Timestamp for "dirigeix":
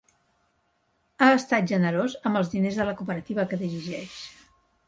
3.65-4.19